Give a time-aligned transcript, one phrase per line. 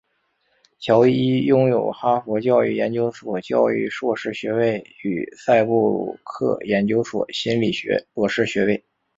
[0.79, 8.83] 乔伊拥有哈佛教育研究所教育硕士学位与赛布鲁克研究所心理学博士学位。